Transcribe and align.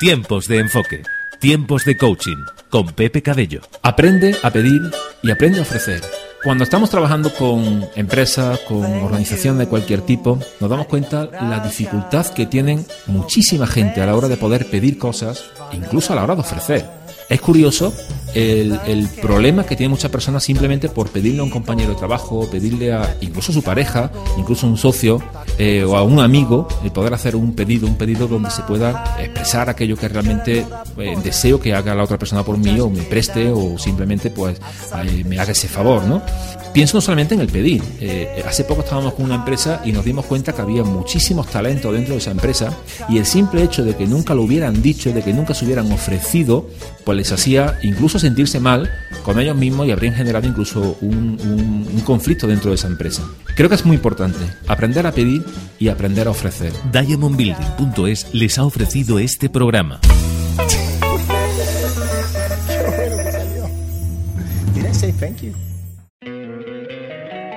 Tiempos 0.00 0.48
de 0.48 0.60
enfoque. 0.60 1.02
Tiempos 1.40 1.84
de 1.84 1.94
coaching. 1.94 2.38
Con 2.70 2.86
Pepe 2.86 3.20
Cabello. 3.20 3.60
Aprende 3.82 4.34
a 4.42 4.50
pedir 4.50 4.80
y 5.22 5.30
aprende 5.30 5.58
a 5.58 5.62
ofrecer. 5.62 6.00
Cuando 6.42 6.64
estamos 6.64 6.88
trabajando 6.88 7.30
con 7.34 7.86
empresas, 7.96 8.60
con 8.60 8.82
organizaciones 8.82 9.58
de 9.58 9.68
cualquier 9.68 10.00
tipo, 10.00 10.38
nos 10.58 10.70
damos 10.70 10.86
cuenta 10.86 11.26
la 11.26 11.60
dificultad 11.60 12.26
que 12.28 12.46
tienen 12.46 12.86
muchísima 13.08 13.66
gente 13.66 14.00
a 14.00 14.06
la 14.06 14.16
hora 14.16 14.28
de 14.28 14.38
poder 14.38 14.70
pedir 14.70 14.96
cosas, 14.96 15.44
incluso 15.74 16.14
a 16.14 16.16
la 16.16 16.24
hora 16.24 16.34
de 16.34 16.40
ofrecer. 16.40 16.88
Es 17.28 17.42
curioso 17.42 17.92
el, 18.34 18.80
el, 18.86 19.06
problema 19.20 19.64
que 19.64 19.76
tiene 19.76 19.90
muchas 19.90 20.10
personas 20.10 20.42
simplemente 20.42 20.88
por 20.88 21.10
pedirle 21.10 21.40
a 21.40 21.44
un 21.44 21.50
compañero 21.50 21.90
de 21.90 21.96
trabajo, 21.96 22.48
pedirle 22.50 22.92
a 22.92 23.16
incluso 23.20 23.52
a 23.52 23.54
su 23.54 23.62
pareja, 23.62 24.10
incluso 24.38 24.66
a 24.66 24.70
un 24.70 24.78
socio 24.78 25.22
eh, 25.62 25.84
o 25.84 25.94
a 25.94 26.02
un 26.02 26.20
amigo, 26.20 26.66
el 26.82 26.90
poder 26.90 27.12
hacer 27.12 27.36
un 27.36 27.52
pedido, 27.54 27.86
un 27.86 27.96
pedido 27.96 28.26
donde 28.26 28.50
se 28.50 28.62
pueda 28.62 29.16
expresar 29.20 29.68
aquello 29.68 29.94
que 29.94 30.08
realmente 30.08 30.64
eh, 30.96 31.16
deseo 31.22 31.60
que 31.60 31.74
haga 31.74 31.94
la 31.94 32.02
otra 32.02 32.16
persona 32.16 32.42
por 32.42 32.56
mí 32.56 32.80
o 32.80 32.88
me 32.88 33.02
preste 33.02 33.50
o 33.50 33.76
simplemente 33.78 34.30
pues 34.30 34.58
eh, 35.04 35.22
me 35.24 35.38
haga 35.38 35.52
ese 35.52 35.68
favor, 35.68 36.02
¿no? 36.04 36.22
Pienso 36.72 36.96
no 36.96 37.00
solamente 37.02 37.34
en 37.34 37.40
el 37.40 37.48
pedir. 37.48 37.82
Eh, 38.00 38.42
hace 38.46 38.64
poco 38.64 38.80
estábamos 38.80 39.12
con 39.12 39.26
una 39.26 39.34
empresa 39.34 39.82
y 39.84 39.92
nos 39.92 40.02
dimos 40.02 40.24
cuenta 40.24 40.54
que 40.54 40.62
había 40.62 40.82
muchísimos 40.82 41.48
talentos 41.48 41.92
dentro 41.92 42.14
de 42.14 42.20
esa 42.20 42.30
empresa 42.30 42.72
y 43.10 43.18
el 43.18 43.26
simple 43.26 43.62
hecho 43.62 43.84
de 43.84 43.94
que 43.94 44.06
nunca 44.06 44.34
lo 44.34 44.42
hubieran 44.42 44.80
dicho, 44.80 45.12
de 45.12 45.22
que 45.22 45.34
nunca 45.34 45.52
se 45.52 45.66
hubieran 45.66 45.92
ofrecido, 45.92 46.70
pues 47.04 47.18
les 47.18 47.32
hacía 47.32 47.78
incluso 47.82 48.18
sentirse 48.18 48.60
mal 48.60 48.88
con 49.24 49.38
ellos 49.38 49.56
mismos 49.56 49.88
y 49.88 49.90
habrían 49.90 50.14
generado 50.14 50.46
incluso 50.46 50.96
un, 51.02 51.38
un, 51.42 51.88
un 51.92 52.00
conflicto 52.00 52.46
dentro 52.46 52.70
de 52.70 52.76
esa 52.76 52.86
empresa. 52.86 53.22
Creo 53.56 53.68
que 53.68 53.74
es 53.74 53.84
muy 53.84 53.96
importante 53.96 54.38
aprender 54.68 55.06
a 55.06 55.12
pedir 55.12 55.44
y 55.78 55.88
aprender 55.88 56.28
a 56.28 56.30
ofrecer. 56.30 56.72
DiamondBuilding.es 56.92 58.32
les 58.32 58.58
ha 58.58 58.64
ofrecido 58.64 59.18
este 59.18 59.48
programa. 59.48 60.00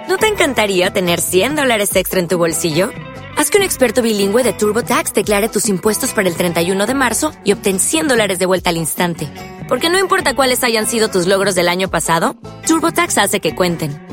¿No 0.08 0.18
te 0.18 0.28
encantaría 0.28 0.92
tener 0.92 1.20
100 1.20 1.56
dólares 1.56 1.96
extra 1.96 2.20
en 2.20 2.28
tu 2.28 2.38
bolsillo? 2.38 2.92
Haz 3.36 3.50
que 3.50 3.58
un 3.58 3.64
experto 3.64 4.02
bilingüe 4.02 4.44
de 4.44 4.54
TurboTax 4.54 5.14
declare 5.14 5.50
tus 5.50 5.68
impuestos 5.68 6.14
para 6.14 6.30
el 6.30 6.36
31 6.36 6.86
de 6.86 6.94
marzo 6.94 7.34
y 7.44 7.52
obtén 7.52 7.80
100 7.80 8.08
dólares 8.08 8.40
de 8.40 8.46
vuelta 8.46 8.70
al 8.70 8.78
instante. 8.78 9.28
Porque 9.68 9.90
no 9.90 10.00
importa 10.00 10.36
cuáles 10.36 10.64
hayan 10.64 10.88
sido 10.88 11.10
tus 11.10 11.26
logros 11.26 11.56
del 11.56 11.68
año 11.68 11.90
pasado, 11.90 12.36
TurboTax 12.68 13.18
hace 13.18 13.40
que 13.40 13.56
cuenten. 13.56 14.13